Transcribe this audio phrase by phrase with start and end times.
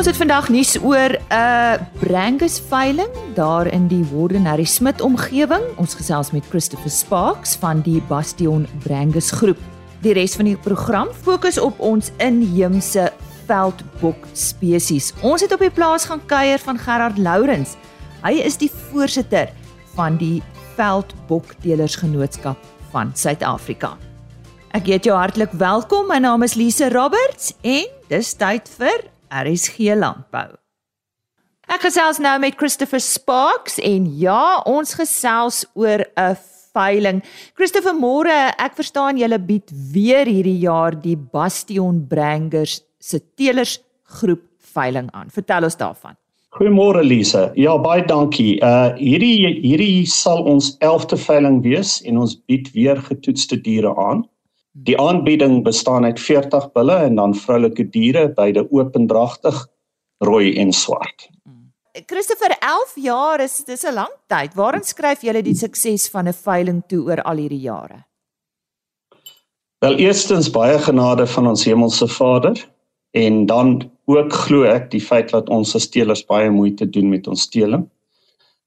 [0.00, 5.60] Ons het vandag nuus oor 'n uh, Brangus veiling daar in die Wardenary Smit omgewing.
[5.76, 9.58] Ons gesels met Christopher Sparks van die Bastion Brangus groep.
[10.00, 13.12] Die res van die program fokus op ons inheemse
[13.44, 15.12] veldbok spesies.
[15.20, 17.76] Ons het op die plaas gaan kuier van Gerard Lourens.
[18.24, 19.52] Hy is die voorsitter
[19.94, 20.42] van die
[20.76, 22.56] Veldbokteelersgenootskap
[22.90, 23.98] van Suid-Afrika.
[24.72, 26.08] Ek heet jou hartlik welkom.
[26.08, 30.50] My naam is Lise Roberts en dis tyd vir RSG Landbou.
[31.70, 36.36] Ek gesels nou met Christopher Sparks en ja, ons gesels oor 'n
[36.74, 37.22] veiling.
[37.54, 44.42] Christopher môre, ek verstaan julle bied weer hierdie jaar die Bastion Brangers se teelers groep
[44.74, 45.30] veiling aan.
[45.30, 46.16] Vertel ons daarvan.
[46.50, 47.52] Goeiemôre Lise.
[47.54, 48.58] Ja, baie dankie.
[48.66, 54.24] Uh hierdie hierdie sal ons 11de veiling wees en ons bied weer getoetste diere aan.
[54.72, 59.66] Die aanbieding bestaan uit 40 bulle en dan vroulike diere, beide opendragtig,
[60.18, 61.28] rooi en swart.
[62.06, 64.54] Christopher 11 jaar is dis 'n lang tyd.
[64.54, 68.04] Waarin skryf jy die sukses van 'n veiling toe oor al hierdie jare?
[69.80, 72.68] Wel eerstens baie genade van ons hemelse Vader
[73.10, 77.26] en dan ook glo ek die feit dat ons as teelers baie moeite doen met
[77.26, 77.88] ons teeling.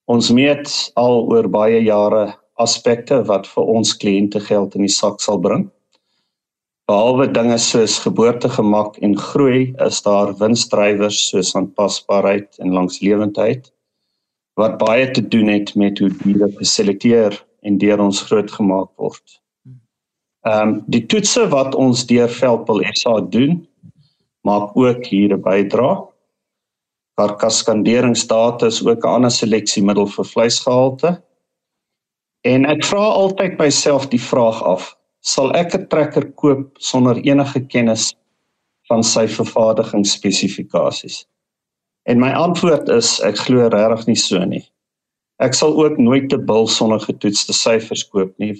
[0.05, 5.21] Ons meet al oor baie jare aspekte wat vir ons kliënte geld in die sak
[5.21, 5.71] sal bring.
[6.89, 13.71] Behalwe dinge soos geboortegemak en groei, is daar winsdrywers soos aanpasbaarheid en langslewendheid
[14.59, 19.39] wat baie te doen het met hoe diere geselekteer en deur ons grootgemaak word.
[20.43, 23.61] Ehm um, die toetse wat ons deur Veldpil SA doen,
[24.43, 26.03] maak ook hier 'n bydrae.
[27.15, 31.21] Karkaskanderingsdata is ook 'n ander seleksiemiddel vir vleisgehalte.
[32.43, 37.63] En ek vra altyd myself die vraag af: sal ek 'n trekker koop sonder enige
[37.67, 38.13] kennis
[38.89, 41.23] van sy vervaardigingsspesifikasies?
[42.05, 44.63] En my antwoord is ek glo regtig nie so nie.
[45.39, 48.53] Ek sal ook nooit 'n bil sonder getoetste syfers koop nie,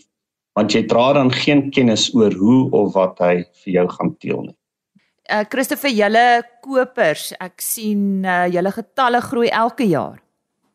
[0.56, 4.42] want jy dra dan geen kennis oor hoe of wat hy vir jou gaan teel
[4.42, 4.56] nie.
[5.32, 10.20] Uh Christopher, julle kopers, ek sien uh julle getalle groei elke jaar.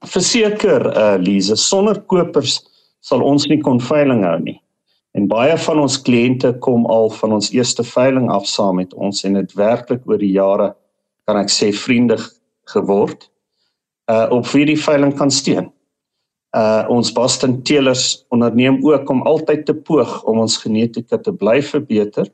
[0.05, 2.61] Verseker, uh Lize, sonder kopers
[3.01, 4.61] sal ons nie kon veiling hou nie.
[5.17, 9.25] En baie van ons kliënte kom al van ons eerste veiling af saam met ons
[9.25, 10.75] en dit werklik oor die jare
[11.29, 12.23] kan ek sê vriendig
[12.73, 13.29] geword.
[14.09, 15.71] Uh op vir die veiling kan steun.
[16.57, 21.61] Uh ons Boston teelers onderneem ook om altyd te poog om ons genetika te bly
[21.63, 22.29] verbeter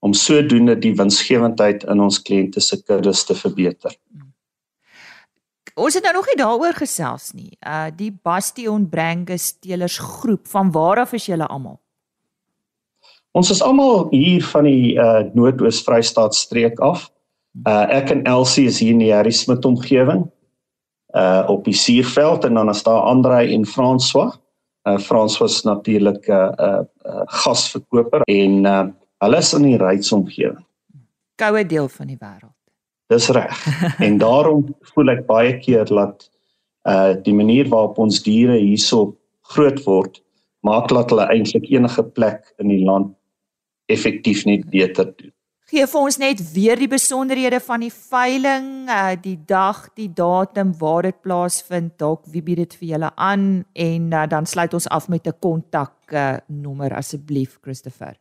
[0.00, 3.92] om sodoende die winsgewendheid in ons kliënte se kuddes te verbeter.
[5.80, 7.52] Ons het nou nog nie daaroor gesels nie.
[7.60, 11.78] Uh die Bastion Brangus teelers groep, van waar af is julle almal?
[13.38, 17.06] Ons is almal hier van die uh Noord-Oos-Vrystaat streek af.
[17.62, 20.24] Uh ek en Elsie is hier in die Harry Smit omgewing.
[21.14, 24.34] Uh op die Suurveld en dan is daar Andre en François.
[24.88, 28.86] Uh François is natuurlik 'n uh, uh, uh gasverkoper en uh
[29.22, 30.66] hulle is in die Ryds omgewing.
[31.36, 32.56] Koue deel van die wêreld.
[33.06, 33.66] Dis reg.
[34.06, 36.26] en daarom voel ek baie keer dat
[36.82, 39.14] uh die manier waarop ons diere hierso
[39.54, 40.18] groot word
[40.66, 43.14] maak dat hulle eintlik enige plek in die land
[43.90, 45.34] effektief net beter doen.
[45.70, 50.72] Gee vir ons net weer die besonderhede van die veiling, uh die dag, die datum
[50.80, 53.44] waar dit plaasvind, dalk wie bied dit vir julle aan
[53.78, 58.18] en uh, dan sluit ons af met 'n kontak uh, nommer asseblief Christopher.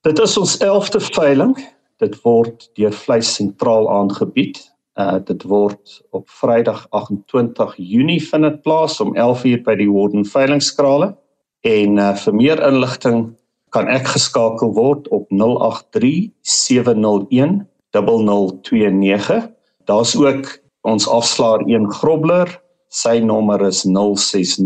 [0.00, 1.52] Dit is ons 11de veiling.
[2.00, 4.64] Dit word deur Vleis Sentraal aangebied.
[4.96, 10.24] Uh dit word op Vrydag 28 Junie vind dit plaas om 11:00 by die Warden
[10.24, 11.16] veilingskrale
[11.60, 13.36] en uh vir meer inligting
[13.74, 17.64] kan ek geskakel word op 083 701
[17.94, 19.48] 0029.
[19.90, 20.46] Daar's ook
[20.86, 22.60] ons afslaer 1 grobler.
[22.94, 24.62] Sy nommer is 060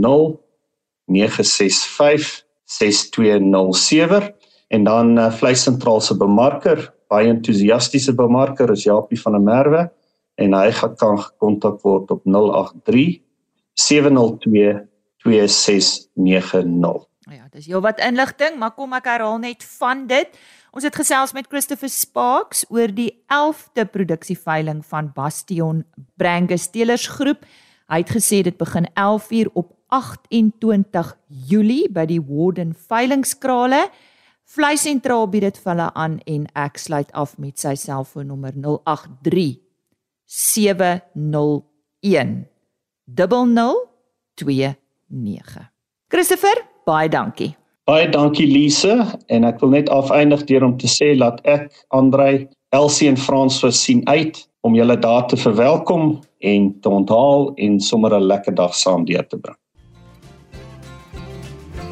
[1.08, 4.34] 965 6207
[4.68, 9.82] en dan uh, vleissentraal se bemarker, baie entoesiastiese bemarker is Japie van der Merwe
[10.36, 13.22] en hy gaan kan gekontak word op 083
[13.80, 14.84] 702
[15.24, 17.07] 2690.
[17.28, 20.32] Ja, dis jou wat inligting, maar kom ek herhaal net van dit.
[20.72, 25.84] Ons het gesels met Christopher Sparks oor die 11de produksieveiling van Bastion
[26.16, 27.44] Brangus Steelers Groep.
[27.92, 31.12] Hy het gesê dit begin 11uur op 28
[31.48, 33.90] Julie by die Warden veilingskrale.
[34.48, 39.60] Vleis sentraal bied dit vir hulle aan en ek sluit af met sy selfoonnommer 083
[40.24, 42.48] 701
[43.12, 45.68] 0029.
[46.08, 47.52] Christopher Baie dankie.
[47.88, 48.94] Baie dankie Lise
[49.32, 53.60] en ek wil net afeindig deur om te sê dat ek Andrei, Elsie en Frans
[53.76, 58.74] sien uit om julle daar te verwelkom en te onthaal en sommer 'n lekker dag
[58.74, 59.56] saam deur te bring.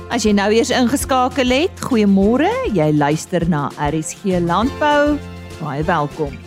[0.08, 2.48] As jy nou eers ingeskakel het, goeiemôre.
[2.72, 5.18] Jy luister na RSG Landbou.
[5.60, 6.45] Baie welkom.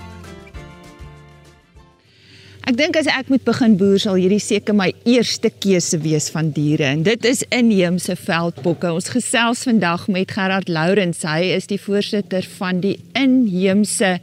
[2.69, 6.51] Ek dink as ek moet begin boer sal hierdie seker my eerste keuse wees van
[6.53, 8.91] diere en dit is inheemse veldbokke.
[8.93, 11.23] Ons gesels vandag met Gerard Lourens.
[11.25, 14.19] Hy is die voorsitter van die inheemse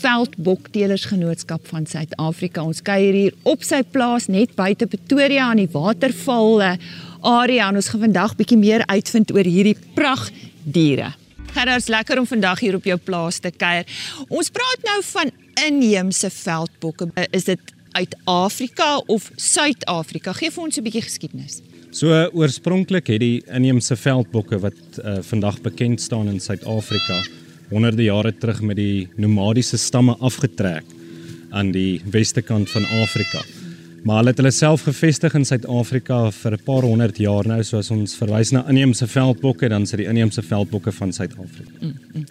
[0.00, 2.66] Veldboktelersgenootskap van Suid-Afrika.
[2.66, 7.94] Ons kuier hier op sy plaas net buite Pretoria aan die waterval area en ons
[7.94, 11.14] gaan vandag bietjie meer uitvind oor hierdie pragtdiere.
[11.54, 13.86] Gerard, lekker om vandag hier op jou plaas te kuier.
[14.26, 17.10] Ons praat nou van inheemse veldbokke.
[17.30, 17.60] Is dit
[17.92, 20.32] uit Afrika of Suid-Afrika?
[20.32, 21.60] Gee vir ons 'n bietjie geskiedenis.
[21.90, 27.22] So oorspronklik het die inheemse veldbokke wat uh, vandag bekend staan in Suid-Afrika
[27.70, 30.84] honderde jare terug met die nomadiese stamme afgetrek
[31.50, 33.40] aan die weste kant van Afrika.
[34.04, 37.90] Maar hulle het hulle self gevestig in Suid-Afrika vir 'n paar honderd jaar nou, soos
[37.90, 41.70] ons verwys na inheemse veldbokke, dan sit die inheemse veldbokke van Suid-Afrika.
[41.80, 42.24] Mm -hmm.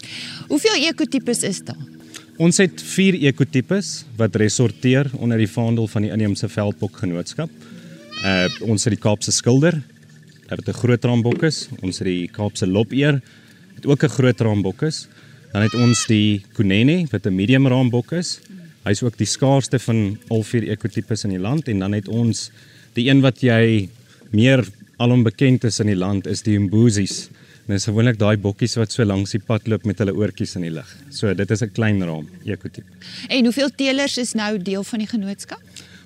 [0.48, 1.97] Hoeveel ekotipes is daar?
[2.38, 7.50] Ons het 4 ekotipes wat resorteer onder die vaandel van die inheemse veldbokgenootskap.
[8.22, 9.80] Uh ons het die Kaapse skilder,
[10.50, 11.68] wat 'n groot raambok is.
[11.81, 13.22] Ons het die Kaapse lopeer,
[13.75, 15.07] wat ook 'n groot raambok is.
[15.51, 18.40] Dan het ons die Kunene wat 'n medium raambok is.
[18.86, 22.51] Hy's ook die skaarsste van al vier ekotipes in die land en dan het ons
[22.94, 23.90] die een wat jy
[24.30, 24.63] meer
[24.98, 27.30] alom bekend is in die land is die Mbuzis.
[27.68, 30.72] Dis gewoonlik daai bokkies wat so langs die pad loop met hulle oortjies in die
[30.72, 30.88] lug.
[31.12, 32.86] So dit is 'n klein raam ekotip.
[33.28, 35.60] En hoeveel teelers is nou deel van die genootskap?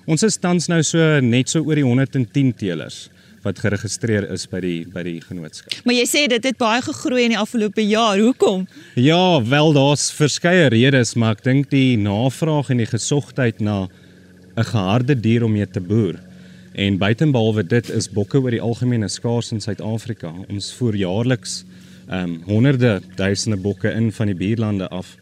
[0.06, 3.08] Ons is tans nou so net so oor die 110 teelers
[3.44, 5.72] wat geregistreer is by die by die genootskap.
[5.84, 8.18] Maar jy sê dit het baie gegroei in die afgelope jaar.
[8.18, 8.66] Hoekom?
[8.94, 13.88] Ja, wel daar's verskeie redes, maar ek dink die navraag en die gesogtheid na
[14.56, 16.18] 'n geharde dier om mee te boer.
[16.72, 20.30] En buitenbehalwe dit is bokke oor die algemeen skaars in Suid-Afrika.
[20.48, 21.62] Ons voer jaarliks
[22.08, 25.14] ehm um, honderde duisende bokke in van die buurlande af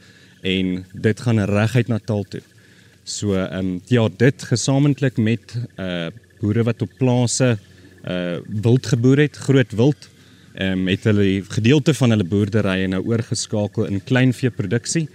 [0.43, 2.41] en dit gaan reguit Natal toe.
[3.05, 6.07] So ehm um, ja, dit gesamentlik met uh
[6.41, 7.59] boere wat op plase
[8.09, 10.09] uh wild geboer het, groot wild,
[10.55, 15.09] ehm um, het hulle gedeelte van hulle boerderye nou oorgeskakel in kleinveeproduksie.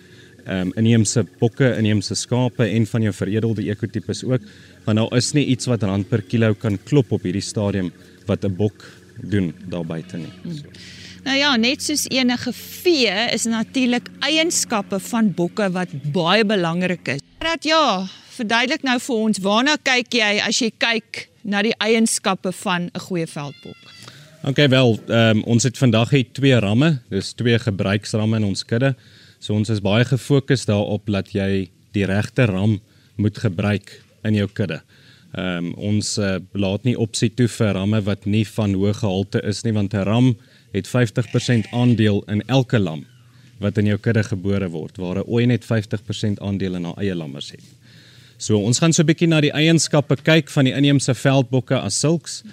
[0.46, 4.42] Ehm um, inheemse bokke, inheemse skape en van jou veredelde ekotipes ook,
[4.86, 7.92] want daar is nie iets wat rand per kilo kan klop op hierdie stadium
[8.28, 8.86] wat 'n bok
[9.22, 10.34] doen daar buite nie.
[10.44, 10.64] So.
[10.64, 11.04] Hmm.
[11.26, 17.24] Nou ja, net soos enige vee is natuurlik eienskappe van bokke wat baie belangrik is.
[17.42, 18.06] Dat ja,
[18.36, 23.04] verduidelik nou vir ons, waarna kyk jy as jy kyk na die eienskappe van 'n
[23.08, 23.82] goeie veldbok.
[24.46, 28.96] OK wel, um, ons het vandag hier twee ramme, dis twee gebruiksramme in ons kudde.
[29.40, 32.80] So ons is baie gefokus daarop dat jy die regte ram
[33.16, 34.82] moet gebruik in jou kudde.
[35.36, 39.42] Ehm um, ons uh, laat nie opsie toe vir ramme wat nie van hoë gehalte
[39.44, 40.36] is nie want 'n ram
[40.72, 43.06] het 50% aandeel in elke lam
[43.60, 47.16] wat in jou kudde gebore word waar 'n ooi net 50% aandeel in haar eie
[47.16, 47.64] lammers het.
[48.38, 52.00] So ons gaan so 'n bietjie na die eienskappe kyk van die inheemse veldbokke as
[52.00, 52.44] sulks.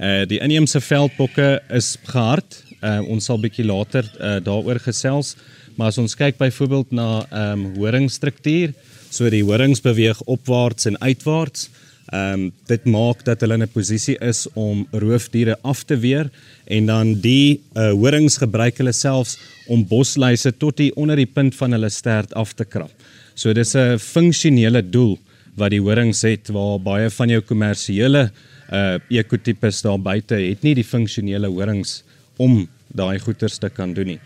[0.00, 2.64] Uh die inheemse veldbokke is gehard.
[2.82, 5.36] Uh ons sal bietjie later uh daaroor gesels,
[5.76, 8.74] maar as ons kyk byvoorbeeld na ehm um, horingstruktuur,
[9.10, 11.68] so die horings beweeg opwaarts en uitwaarts.
[12.10, 16.30] Ehm um, dit maak dat hulle in 'n posisie is om roofdiere af te weer
[16.66, 19.38] en dan die uh, horings gebruik hulle selfs
[19.68, 22.90] om bosluise tot die onder die punt van hulle stert af te krap.
[23.34, 25.18] So dis 'n funksionele doel
[25.54, 28.30] wat die horings het waar baie van jou kommersiële
[28.72, 32.02] uh ekotipes daar buite het nie die funksionele horings
[32.38, 34.20] om daai goeters te kan doen nie.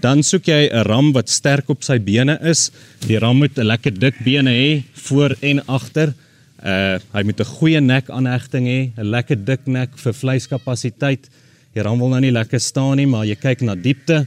[0.00, 2.70] Dan soek jy 'n ram wat sterk op sy bene is.
[3.06, 6.14] Die ram moet 'n lekker dik bene hê voor en agter.
[6.62, 11.28] Uh hy moet 'n goeie nek aanhegting hê, 'n lekker dik nek vir vleiskapasiteit.
[11.74, 14.26] Die ram wil nou nie lekker staan nie, maar jy kyk na diepte.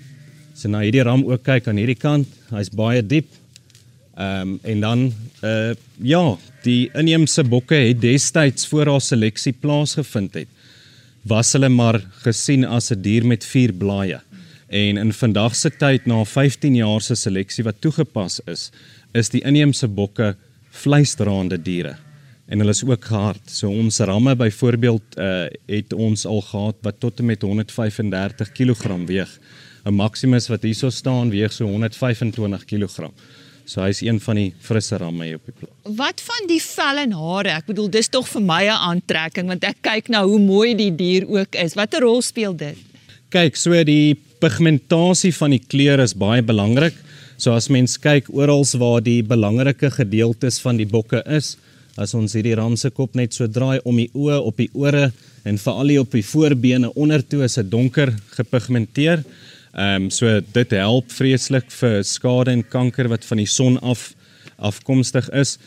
[0.54, 3.28] So na hierdie ram ook kyk aan hierdie kant, hy's baie diep.
[4.18, 5.14] Ehm um, en dan
[5.44, 5.74] uh
[6.04, 10.48] ja, die inheemse bokke het destyds voor haar seleksie plaasgevind het.
[11.24, 14.20] Was hulle maar gesien as 'n dier met vier blaaie.
[14.72, 18.70] En in vandag se tyd na 15 jaar se seleksie wat toegepas is,
[19.12, 20.36] is die inheemse bokke
[20.72, 21.98] vleisdraande diere
[22.52, 23.44] en hulle is ook gehard.
[23.48, 28.98] So ons ramme byvoorbeeld uh het ons al gehad wat tot en met 135 kg
[29.08, 29.40] weeg.
[29.86, 33.12] 'n Maximus wat hierso staan weeg so 125 kg.
[33.66, 35.96] So hy's een van die frisse ramme hier op die plaas.
[35.96, 37.50] Wat van die vel en hare?
[37.50, 40.96] Ek bedoel dis tog vir my 'n aantrekking want ek kyk na hoe mooi die
[40.96, 41.74] dier ook is.
[41.74, 42.78] Watter rol speel dit?
[43.30, 46.96] Kyk, so die pigmentasie van die kleur is baie belangrik.
[47.42, 51.56] So as mens kyk oral waar die belangrike gedeeltes van die bokke is,
[51.98, 55.10] as ons hierdie ram se kop net so draai om die oë op die ore
[55.46, 59.24] en veral hier op die voorbene ondertoe is dit donker gepigmenteer.
[59.72, 64.12] Ehm um, so dit help vreeslik vir skade en kanker wat van die son af
[64.62, 65.58] afkomstig is.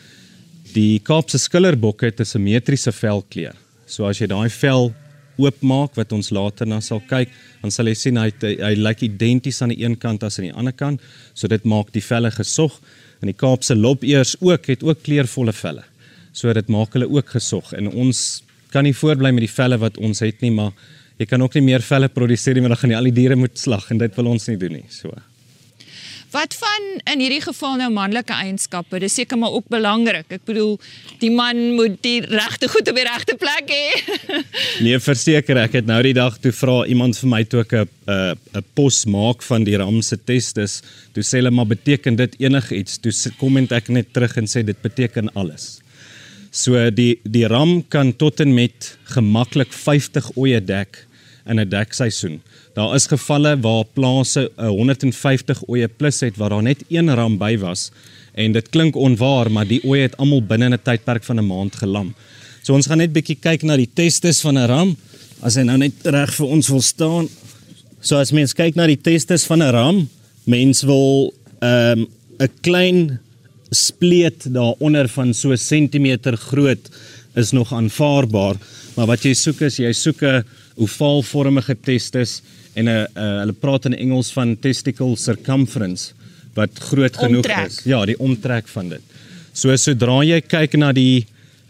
[0.75, 3.55] Die Kaapse skillerbok het 'n simmetriese velkleur.
[3.87, 4.93] So as jy daai vel
[5.41, 9.05] oopmaak wat ons later na sal kyk, dan sal jy sien hy hy, hy lyk
[9.07, 11.03] identies aan die een kant as aan die ander kant.
[11.35, 12.81] So dit maak die velle gesog
[13.21, 15.85] en die Kaapse lopeers ook het ook kleurvolle velle.
[16.33, 18.43] So dit maak hulle ook gesog en ons
[18.75, 20.73] kan nie voortbly met die velle wat ons het nie, maar
[21.21, 23.39] jy kan ook nie meer velle produseer nie, want dan gaan jy al die diere
[23.39, 24.89] moet slag en dit wil ons nie doen nie.
[24.91, 25.15] So
[26.35, 28.99] Wat van in hierdie geval nou manlike eienskappe?
[28.99, 30.27] Dis seker maar ook belangrik.
[30.35, 30.73] Ek bedoel,
[31.21, 34.17] die man moet die regte goed op die regte plek hê.
[34.85, 37.87] nee, verseker ek het nou die dag toe vra iemand vir my toe ek 'n
[38.59, 40.83] 'n pos maak van die ram se testes.
[41.15, 42.99] Toe sê hulle maar beteken dit enigiets?
[42.99, 45.79] Toe komment ek net terug en sê dit beteken alles.
[46.51, 51.07] So die die ram kan tot en met gemaklik 50 oeye dek
[51.47, 52.41] in 'n dekseisoen.
[52.75, 57.59] Daar is gevalle waar plase 150 oeye plus het waar daar net een ram by
[57.59, 57.91] was
[58.35, 61.77] en dit klink onwaar, maar die oeye het almal binne 'n tydperk van 'n maand
[61.77, 62.15] gelam.
[62.63, 64.97] So ons gaan net bietjie kyk na die testes van 'n ram
[65.43, 67.29] as hy nou net reg vir ons wil staan.
[68.01, 70.09] So as mens kyk na die testes van 'n ram,
[70.45, 72.09] mens wil ehm, 'n
[72.39, 73.19] um, klein
[73.71, 76.91] spleet daaronder van so sentimeter groot
[77.35, 78.57] is nog aanvaarbaar,
[78.97, 80.45] maar wat jy soek is jy soek 'n
[80.77, 82.43] ovaalvormige testis
[82.75, 86.13] en 'n uh, uh, hulle praat in Engels van testicle circumference
[86.55, 87.67] wat groot genoeg omtrek.
[87.67, 87.81] is.
[87.85, 89.03] Ja, die omtrek van dit.
[89.53, 91.27] So sodra jy kyk na die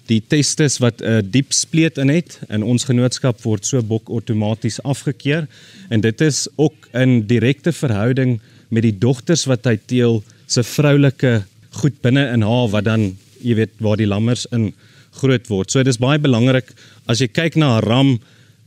[0.07, 4.09] die testis wat 'n uh, diep spleet in het in ons genootskap word so bok
[4.09, 5.47] outomaties afgekeur
[5.89, 11.45] en dit is ook in direkte verhouding met die dogters wat hy teel se vroulike
[11.81, 14.73] goed binne in haar wat dan jy weet waar die lammers in
[15.21, 15.71] groot word.
[15.71, 16.73] So dis baie belangrik
[17.07, 18.21] as jy kyk na 'n ram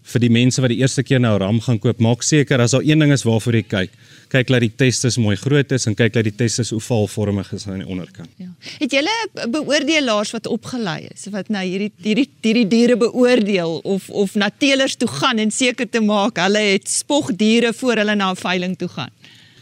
[0.07, 2.85] vir die mense wat die eerste keer nou ram gaan koop, maak seker as daar
[2.85, 3.95] een ding is waarvoor jy kyk,
[4.31, 7.83] kyk dat die testes mooi groot is en kyk dat die testes ovaalvormig is aan
[7.83, 8.29] die onderkant.
[8.39, 8.47] Ja.
[8.83, 9.15] Het julle
[9.51, 14.95] beoordelaars wat opgelei is wat nou hierdie hierdie hierdie diere beoordeel of of na teelers
[14.99, 18.89] toe gaan en seker te maak hulle het spogdiere voor hulle na 'n veiling toe
[18.89, 19.11] gaan?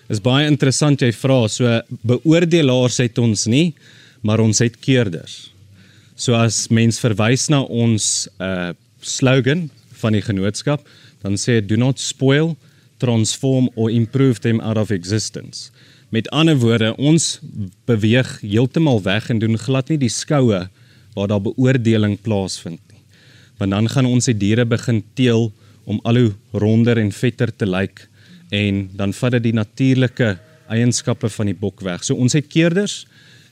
[0.10, 1.48] Is baie interessant jy vra.
[1.48, 3.74] So beoordelaars het ons nie,
[4.22, 5.52] maar ons het keerders.
[6.16, 8.74] So as mens verwys na ons uh
[9.06, 9.70] slogan
[10.06, 10.86] van die genootskap,
[11.26, 12.54] dan sê do not spoil,
[13.02, 15.72] transform or improve them out of existence.
[16.14, 17.40] Met ander woorde, ons
[17.90, 20.68] beweeg heeltemal weg en doen glad nie die skoue
[21.16, 23.02] waar daar beoordeling plaasvind nie.
[23.60, 25.50] Want dan gaan ons die diere begin teel
[25.86, 28.06] om al hoe ronder en vetter te lyk
[28.56, 30.36] en dan vat dit die natuurlike
[30.72, 32.04] eienskappe van die bok weg.
[32.04, 33.04] So ons het keerders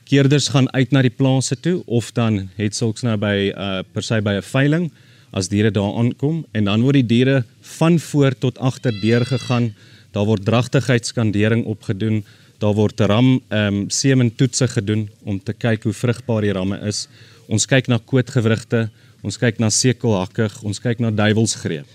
[0.04, 4.04] keerders gaan uit na die plase toe of dan het sulks nou by uh per
[4.04, 4.90] se by 'n veiling
[5.34, 7.42] as diere daar aankom en dan word die diere
[7.78, 9.72] van voor tot agter deur gegaan.
[10.14, 12.22] Daar word dragtigheidskandering opgedoen.
[12.62, 16.78] Daar word ram ehm um, semen toetse gedoen om te kyk hoe vrugbaar die ramme
[16.86, 17.08] is.
[17.50, 18.88] Ons kyk na kootgewrigte,
[19.26, 21.90] ons kyk na sekelhakkig, ons kyk na duiwelsgreep.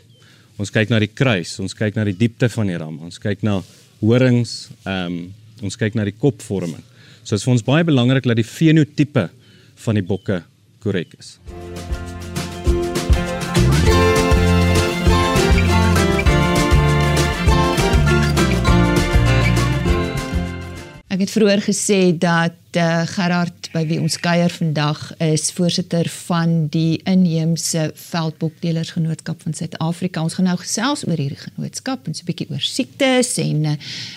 [0.60, 3.46] Ons kyk na die kruis, ons kyk na die diepte van die ram, ons kyk
[3.48, 3.62] na
[4.04, 5.20] horings, ehm um,
[5.60, 6.84] ons kyk na die kopvorming.
[7.24, 9.28] So dit is vir ons baie belangrik dat die fenotipe
[9.84, 10.44] van die bokke
[10.84, 11.36] korrek is.
[21.20, 26.70] Ek het vroeër gesê dat uh, Gerard by wie ons kuier vandag is voorsitter van
[26.72, 30.22] die inheemse veldbokdelersgenootskap van Suid-Afrika.
[30.24, 33.74] Ons gaan nou gesels oor hierdie genootskap en so 'n bietjie oor siektes en uh,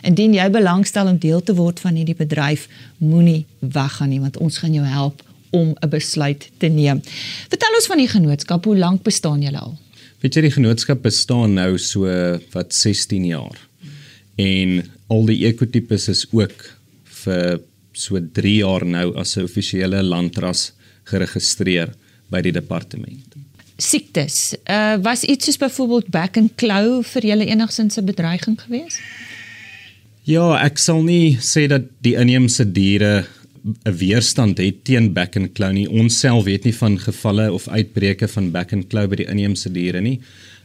[0.07, 2.69] indien jy belangstel om deel te word van hierdie bedryf,
[2.99, 7.03] moenie weggaan nie want ons gaan jou help om 'n besluit te neem.
[7.51, 9.75] Vertel ons van die genootskap, hoe lank bestaan julle al?
[10.21, 12.07] Weet jy die genootskap bestaan nou so
[12.53, 13.59] wat 16 jaar.
[14.39, 16.82] En al die ekotipes is ook
[17.25, 17.61] vir
[17.93, 20.73] so 3 jaar nou as 'n offisiële landras
[21.05, 21.93] geregistreer
[22.31, 23.37] by die departement.
[23.77, 24.55] Siektes.
[24.69, 29.01] Uh was iets soos byvoorbeeld back and claw vir julle enigsins 'n bedreiging geweest?
[30.25, 33.27] Ja, ek sal nie sê dat die inheemse diere
[33.63, 35.89] 'n weerstand het teen back and claw nie.
[35.89, 39.71] Ons self weet nie van gevalle of uitbreke van back and claw by die inheemse
[39.71, 40.21] diere nie.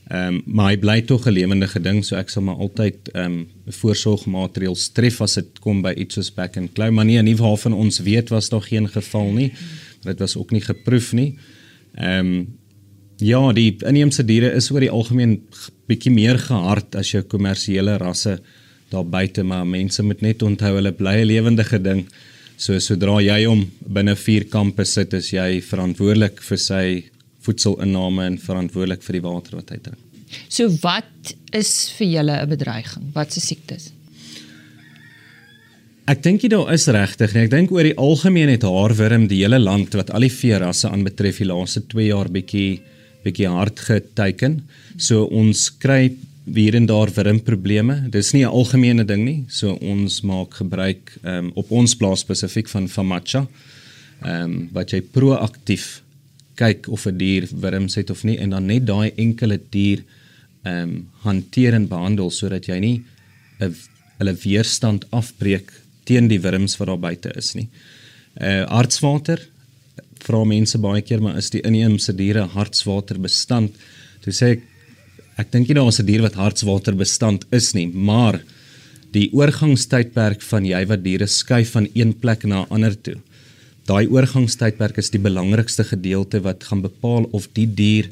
[0.08, 3.26] Ehm um, maar hy bly tog 'n lewendige ding, so ek sal maar altyd ehm
[3.26, 6.92] um, voorsorgmaatreëls tref as dit kom by iets soos back and claw.
[6.92, 9.52] Maar nie nie waarvan ons weet was daar geen geval nie.
[10.04, 11.36] Dit was ook nie geproef nie.
[11.96, 12.48] Ehm um,
[13.18, 15.42] ja, die inheemse diere is oor die algemeen
[15.88, 18.40] bietjie meer gehard as jou kommersiële rasse
[18.90, 22.06] daar buite, maar mense moet net onthou hulle bly 'n lewendige ding.
[22.58, 27.04] So sodra jy hom binne vier kampe sit, is jy verantwoordelik vir sy
[27.48, 30.04] voedselinname en verantwoordelik vir die water wat hy drink.
[30.52, 33.14] So wat is vir julle 'n bedreiging?
[33.14, 33.92] Wat se siektes?
[36.08, 37.42] Ek dink jy daar is regtig nie.
[37.44, 41.42] Ek dink oor die algemeen het haarwurm die hele land wat al die veerasse aanbetref
[41.42, 42.80] die laaste 2 jaar bietjie
[43.26, 44.62] bietjie hard geteken.
[44.98, 46.16] So ons kry
[46.48, 48.10] hier en daar wurmprobleme.
[48.10, 49.46] Dis nie 'n algemene ding nie.
[49.50, 53.48] So ons maak gebruik um, op ons plaas spesifiek van Famacha.
[54.24, 56.02] Ehm um, wat jy proaktief
[56.58, 60.04] kyk of 'n dier wurms het of nie en dan net daai enkele dier
[60.64, 63.04] ehm um, hanteer en behandel sodat jy nie
[63.60, 63.76] 'n
[64.20, 65.72] hulle weerstand afbreek
[66.06, 67.68] teen die wurms wat daar buite is nie.
[68.42, 69.40] Uh hartswater
[70.24, 73.76] vra mense baie keer maar is die inheemse diere hartswater bestand?
[74.24, 74.62] Toe sê ek
[75.38, 78.42] ek dink nie is 'n dier wat hartswater bestand is nie, maar
[79.14, 83.18] die oorgangstydperk van jy wat diere skuif van een plek na ander toe.
[83.88, 88.10] Daai oorgangstydperk is die belangrikste gedeelte wat gaan bepaal of die dier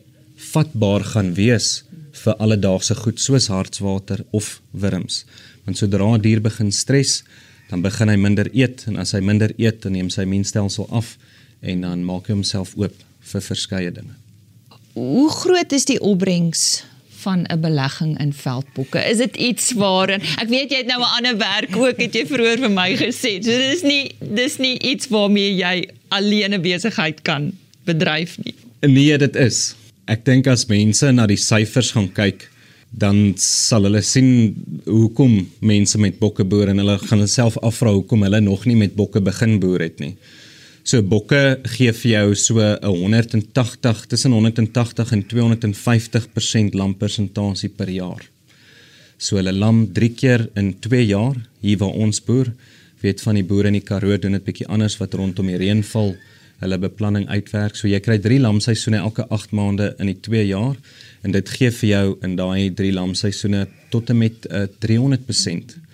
[0.54, 1.84] vatbaar gaan wees
[2.22, 5.26] vir alledaagse goed soos hartswater of wurms.
[5.66, 7.24] Want sodra 'n dier begin stres,
[7.70, 11.18] dan begin hy minder eet en as hy minder eet, dan neem sy immuunstelsel af
[11.62, 14.16] en dan maak hy homself oop vir verskeie dinge.
[14.94, 16.86] Hoe groot is die opbrengs
[17.26, 19.00] van 'n belegging in veldbokke?
[19.10, 22.26] Is dit iets waarin ek weet jy het nou 'n ander werk ook het jy
[22.30, 23.32] vroeër vir my gesê.
[23.44, 25.76] So dis nie dis nie iets waarmee jy
[26.10, 27.52] alleen 'n besigheid kan
[27.86, 28.56] bedryf nie.
[28.82, 29.76] Nee, dit is.
[30.06, 32.50] Ek dink as mense na die syfers gaan kyk,
[32.90, 34.56] dan sal hulle sien
[34.86, 38.96] hoekom mense met bokke boer en hulle gaan self afvra hoekom hulle nog nie met
[38.96, 40.16] bokke begin boer het nie.
[40.86, 48.22] So bokke gee vir jou so 'n 180 tussen 180 en 250% lampersentasie per jaar.
[49.18, 52.54] So hulle lam 3 keer in 2 jaar hier waar ons boer.
[53.02, 56.16] Weet van die boere in die Karoo doen dit bietjie anders wat rondom die reënval
[56.60, 57.76] hulle beplanning uitwerk.
[57.76, 60.76] So jy kry 3 lamseisoene elke 8 maande in die 2 jaar
[61.24, 65.85] en dit gee vir jou in daai 3 lamseisoene tot en met uh, eh, 300%.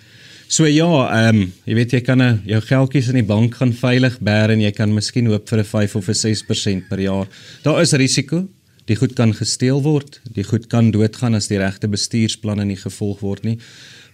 [0.52, 3.70] So ja, ehm um, jy weet jy kan uh, jou geldjies in die bank gaan
[3.72, 7.28] veilig bær en jy kan miskien hoop vir 'n 5 of 'n 6% per jaar.
[7.64, 8.50] Daar is risiko.
[8.86, 13.22] Die goed kan gesteel word, die goed kan doodgaan as die regte bestuursplanne nie gevolg
[13.22, 13.58] word nie.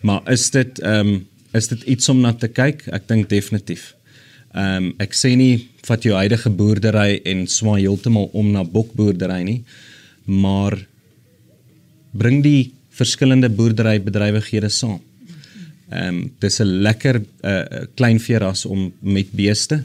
[0.04, 2.86] Maar is dit ehm um, is dit iets om na te kyk?
[2.94, 3.96] Ek dink definitief.
[4.54, 9.44] Ehm um, ek sê nie vat jou huidige boerdery en swaai heeltemal om na bokboerdery
[9.44, 9.64] nie,
[10.26, 10.78] maar
[12.14, 15.07] bring die verskillende boerderybedrywighede saam.
[15.90, 19.84] Ehm um, dis 'n lekker uh, klein veeras om met beeste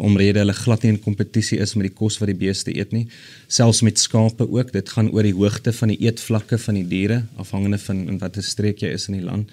[0.00, 3.06] omrede hulle glad nie in kompetisie is met die kos wat die beeste eet nie.
[3.48, 7.22] Selfs met skape ook, dit gaan oor die hoogte van die eetvlakke van die diere
[7.36, 9.50] afhangende van in watter streek jy is in die land.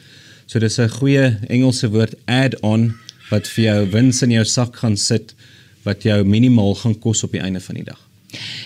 [0.48, 2.94] So dis 'n goeie Engelse woord add-on
[3.30, 5.36] wat vir jou wins in jou sak gaan sit
[5.84, 8.00] wat jou minimaal gaan kos op die einde van die dag.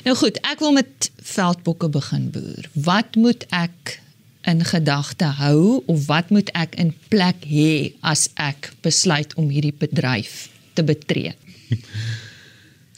[0.06, 2.70] Nou goed, ek wil met veldbokke begin boer.
[2.74, 4.02] Wat moet ek
[4.48, 9.76] in gedagte hou of wat moet ek in plek hê as ek besluit om hierdie
[9.78, 11.34] bedryf te betree?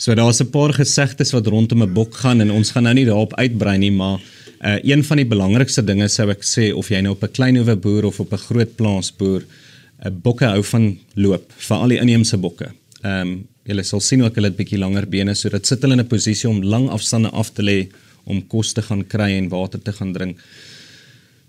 [0.03, 3.06] So daar's 'n paar gesegdes wat rondom 'n bok gaan en ons gaan nou nie
[3.06, 4.19] daarop uitbrei nie, maar
[4.60, 7.56] uh, een van die belangrikste dinge sou ek sê of jy nou op 'n klein
[7.56, 11.88] hoewe boer of op 'n groot plaas boer, 'n uh, bokke hou van loop, veral
[11.88, 12.73] die inheemse bokke.
[13.03, 15.95] Ehm um, Julle sal sien ook hulle het bietjie langer bene so dit sit hulle
[15.95, 17.88] in 'n posisie om lang afstande af te lê
[18.25, 20.38] om kos te gaan kry en water te gaan drink.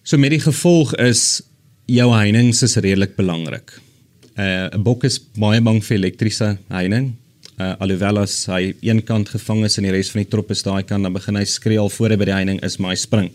[0.05, 1.40] So met die gevolg is
[1.88, 3.73] jou heining is redelik belangrik.
[4.37, 7.14] Uh, 'n Bok is baie bang vir elektriese heining.
[7.59, 10.62] Uh, alhoewel as hy een kant gevang is en die res van die trop is
[10.62, 12.97] daai kant dan begin hy skree al voor hy by die heining is maar hy
[12.97, 13.31] spring.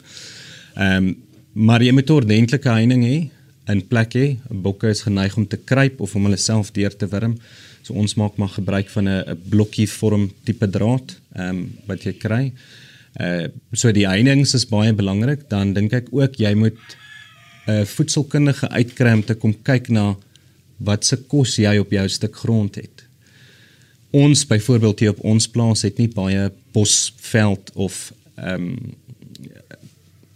[0.76, 1.16] Ehm um,
[1.54, 3.30] maar jy moet 'n ordentlike heining hê
[3.68, 4.38] in plek hê.
[4.52, 7.40] Bokke is geneig om te kruip of om hulle self deur te wurm.
[7.82, 12.14] So ons maak maar gebruik van 'n blokkie vorm tipe draad ehm um, wat jy
[12.14, 12.54] kry.
[13.20, 15.50] Uh so die heininge is baie belangrik.
[15.50, 16.80] Dan dink ek ook jy moet
[17.68, 20.16] 'n uh, voedselkundige uitkry om te kom kyk na
[20.78, 23.04] wat se kos jy op jou stuk grond het.
[24.12, 28.96] Ons byvoorbeeld hier op ons plaas het nie baie bosveld of ehm um,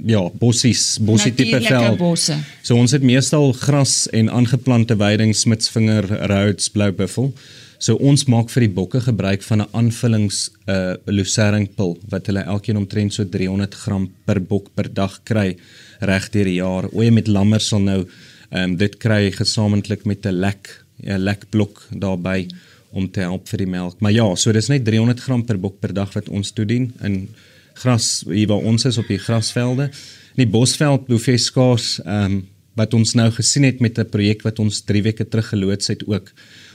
[0.04, 1.98] ja, bossies, bossie tipe veld.
[1.98, 2.36] Bosse.
[2.62, 7.32] So ons het meestal gras en aangeplante weidings met vinger roods blou buffel.
[7.80, 12.78] So ons maak vir die bokke gebruik van 'n aanvullings uh, lucernpil wat hulle elkeen
[12.78, 15.58] omtrent so 300 gram per bok per dag kry
[16.00, 16.90] reg deur die jaar.
[16.94, 18.06] Oeye met lammer sal nou
[18.54, 22.48] ehm um, dit kry gesamentlik met 'n lek 'n lekblok daarbey
[22.92, 24.00] om te help vir die melk.
[24.00, 27.30] Maar ja, so dis net 300 gram per bok per dag wat ons toedien in
[27.74, 29.90] gras hier waar ons is op die grasvelde.
[30.38, 32.42] In die bosveld hoef jy skaars ehm um,
[32.74, 36.08] wat ons nou gesien het met 'n projek wat ons 3 weke terug geloods het
[36.08, 36.34] ook.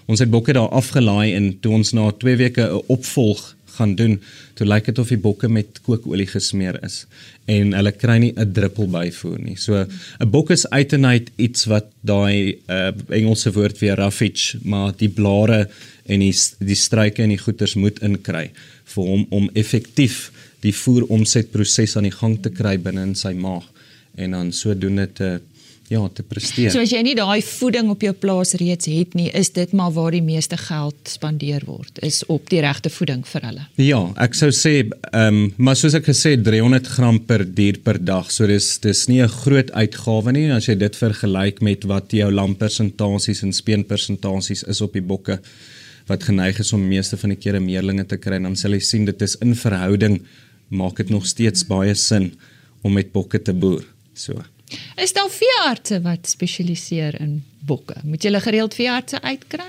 [0.09, 4.21] Ons het bokke daar afgelaai en toe ons na 2 weke 'n opvolg gaan doen,
[4.55, 7.07] toe lyk dit of die bokke met kookolie gesmeer is
[7.47, 9.57] en hulle kry nie 'n druppel byvoer nie.
[9.57, 9.87] So
[10.21, 14.93] 'n bok is uit en uit iets wat daai uh, Engelse woord weer roughage, maar
[14.97, 15.69] die blare
[16.07, 18.51] en die die struike en die goeters moet inkry
[18.85, 23.65] vir hom om effektief die voeromsetproses aan die gang te kry binne in sy maag
[24.17, 25.41] en dan sodoende te
[25.89, 26.71] ja te presteer.
[26.73, 29.93] So as jy nie daai voeding op jou plaas reeds het nie, is dit maar
[29.97, 33.65] waar die meeste geld spandeer word, is op die regte voeding vir hulle.
[33.81, 37.99] Ja, ek sou sê ehm um, maar soos ek gesê 300 gram per dier per
[38.01, 38.31] dag.
[38.33, 42.31] So dis dis nie 'n groot uitgawe nie as jy dit vergelyk met wat jou
[42.31, 45.41] lampersentasies en speenpersentasies is op die bokke
[46.09, 49.05] wat geneig is om meeste van die kere meerlinge te kry, dan sal jy sien
[49.05, 50.21] dit is in verhouding
[50.69, 52.33] maak dit nog steeds baie sin
[52.83, 53.85] om met bokke te boer.
[54.15, 54.58] So.
[55.01, 57.97] Is daar veeartse wat spesialiseer in bokke?
[58.05, 59.69] Moet jy hulle gereeld veeartse uitkry?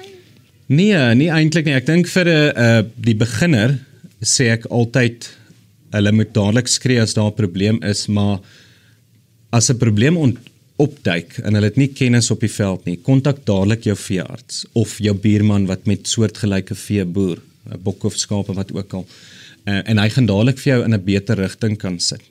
[0.69, 1.75] Nee, nie eintlik nie.
[1.77, 3.79] Ek dink vir 'n uh, uh, die beginner
[4.21, 5.29] sê ek altyd
[5.95, 8.39] hulle moet dadelik skree as daar 'n probleem is, maar
[9.51, 10.17] as 'n probleem
[10.77, 14.97] opduik en hulle het nie kennis op die veld nie, kontak dadelik jou veearts of
[14.99, 17.37] jou buurman wat met soortgelyke vee boer,
[17.71, 19.05] 'n bok of skaap of wat ook al.
[19.65, 22.21] Uh, en hy gaan dadelik vir jou in 'n beter rigting kan sit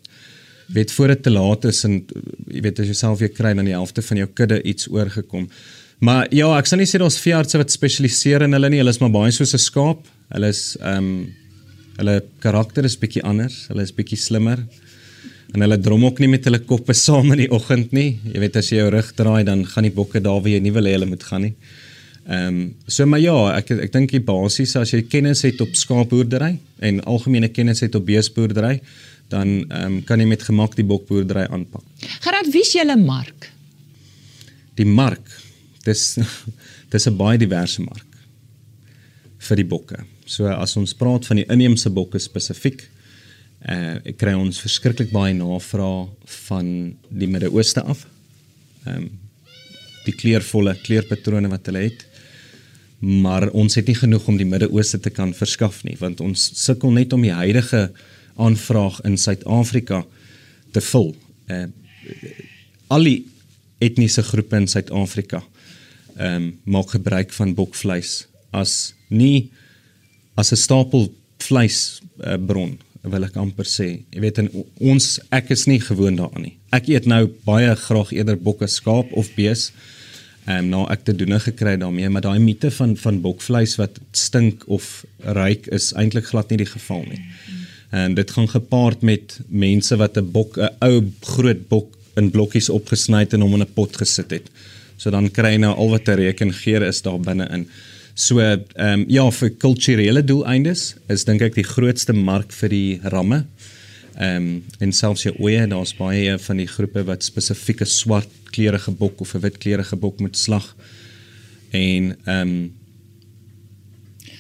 [0.74, 1.98] weet voor dit te laat is en
[2.46, 5.48] jy weet as jy self weer kry dan die helfte van jou kudde iets oorgekom.
[6.04, 8.78] Maar ja, ek sal nie sê daar's veeartse wat spesialiseer in hulle nie.
[8.82, 10.06] Hulle is maar baie soos 'n skaap.
[10.34, 11.34] Hulle is ehm um,
[11.98, 13.66] hulle karakter is bietjie anders.
[13.68, 14.62] Hulle is bietjie slimmer.
[15.54, 18.20] En hulle drom ook nie met hulle koppe saam in die oggend nie.
[18.24, 20.74] Jy weet as jy jou rug draai dan gaan die bokke daar waar jy nie
[20.76, 21.54] wil hê hulle moet gaan nie.
[22.28, 25.74] Ehm um, so maar ja, ek ek dink die basies as jy kennis het op
[25.74, 28.82] skaapboerdery en algemene kennis het op beesboerdery,
[29.28, 31.84] dan um, kan jy met gemak die bokboerdery aanpak.
[32.24, 33.50] Gerard, wie is julle mark?
[34.80, 35.28] Die mark.
[35.84, 36.16] Dis
[36.92, 38.06] dis 'n baie diverse mark
[39.48, 40.02] vir die bokke.
[40.26, 42.88] So as ons praat van die inheemse bokke spesifiek,
[43.68, 46.08] uh ek kry ons verskriklik baie navrae
[46.48, 48.06] van die Midde-Ooste af.
[48.86, 49.08] Ehm um,
[50.08, 52.06] die kleurvolle kleurpatrone wat hulle het.
[52.98, 56.94] Maar ons het nie genoeg om die Midde-Ooste te kan verskaf nie, want ons sukkel
[56.96, 57.90] net om die huidige
[58.38, 60.04] aanvraag in Suid-Afrika
[60.72, 61.14] te vul.
[61.48, 61.66] Uh
[62.88, 63.18] al die
[63.84, 65.42] etniese groepe in Suid-Afrika
[66.18, 69.50] ehm um, maak gebruik van bokvleis as nie
[70.34, 74.02] as 'n stapel vleis uh, bron wil ek amper sê.
[74.10, 74.48] Jy weet in
[74.80, 76.56] ons ek is nie gewoond daaraan nie.
[76.72, 79.70] Ek eet nou baie graag eerder bokke, skaap of bees.
[80.46, 84.00] Ehm um, nou ek te doen gekry daarmee, maar daai mite van van bokvleis wat
[84.12, 87.20] stink of ruik is eintlik glad nie die geval nie.
[87.20, 87.57] Mm
[87.90, 92.68] en dit gaan gepaard met mense wat 'n bok 'n ou groot bok in blokkies
[92.68, 94.50] opgesny het en hom in 'n pot gesit het.
[94.96, 97.68] So dan kry jy nou al wat 'n rekengeer is daar binne in.
[98.14, 103.00] So ehm um, ja vir kulturele doeleindes is dink ek die grootste mark vir die
[103.02, 103.44] ramme.
[104.18, 108.90] Ehm um, en selfs jy oeye daar's baie van die groepe wat spesifieke swart kleurige
[108.90, 110.74] bok of 'n wit kleurige bok moet slag.
[111.70, 112.72] En ehm um,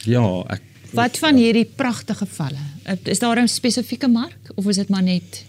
[0.04, 2.64] ja, ek Wat van hierdie pragtige valle?
[3.04, 5.44] Is daar 'n spesifieke mark of is dit maar net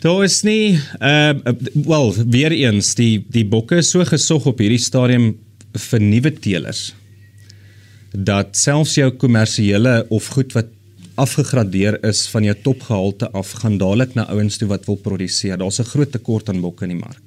[0.00, 1.52] Daar is nie ehm uh,
[1.84, 5.38] wel weer eens die die bokke is so gesog op hierdie stadium
[5.72, 6.94] vir nuwe teelers
[8.14, 10.66] dat selfs jou kommersiële of goed wat
[11.14, 15.58] afgegradeer is van jou topgehalte af gaan dadelik na ouens toe wat wil produseer.
[15.58, 17.23] Daar's 'n groot tekort aan bokke in die mark